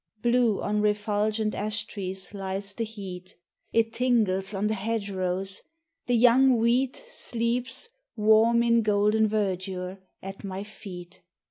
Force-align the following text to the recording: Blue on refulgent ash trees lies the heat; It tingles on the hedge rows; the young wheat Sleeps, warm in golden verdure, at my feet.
Blue 0.23 0.59
on 0.63 0.81
refulgent 0.81 1.53
ash 1.53 1.85
trees 1.85 2.33
lies 2.33 2.73
the 2.73 2.83
heat; 2.83 3.35
It 3.71 3.93
tingles 3.93 4.51
on 4.51 4.65
the 4.65 4.73
hedge 4.73 5.11
rows; 5.11 5.61
the 6.07 6.15
young 6.15 6.57
wheat 6.57 7.03
Sleeps, 7.07 7.87
warm 8.15 8.63
in 8.63 8.81
golden 8.81 9.27
verdure, 9.27 9.99
at 10.23 10.43
my 10.43 10.63
feet. 10.63 11.21